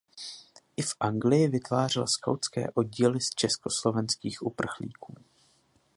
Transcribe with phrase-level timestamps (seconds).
[0.77, 5.15] I v Anglii vytvářel skautské oddíly z československých uprchlíků.